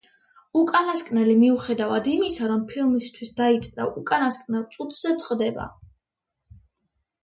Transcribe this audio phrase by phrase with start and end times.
[0.61, 5.73] უკანასკნელი, მიუხედავად იმისა, რომ ფილმისთვის დაიწერა, უკანასკნელ წუთზე წყდება.